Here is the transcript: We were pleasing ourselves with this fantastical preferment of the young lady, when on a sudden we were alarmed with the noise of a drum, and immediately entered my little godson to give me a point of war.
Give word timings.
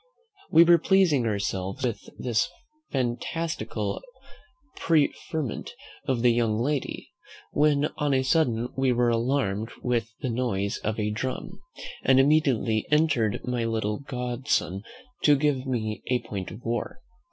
We 0.49 0.63
were 0.63 0.79
pleasing 0.79 1.27
ourselves 1.27 1.83
with 1.85 2.09
this 2.17 2.49
fantastical 2.91 4.01
preferment 4.75 5.75
of 6.07 6.23
the 6.23 6.31
young 6.31 6.57
lady, 6.57 7.11
when 7.51 7.85
on 7.97 8.11
a 8.11 8.23
sudden 8.23 8.69
we 8.75 8.91
were 8.91 9.09
alarmed 9.09 9.69
with 9.83 10.11
the 10.21 10.29
noise 10.31 10.79
of 10.79 10.99
a 10.99 11.11
drum, 11.11 11.59
and 12.03 12.19
immediately 12.19 12.87
entered 12.89 13.41
my 13.45 13.63
little 13.63 13.99
godson 13.99 14.81
to 15.21 15.35
give 15.35 15.67
me 15.67 16.01
a 16.07 16.17
point 16.27 16.49
of 16.49 16.63
war. 16.65 16.97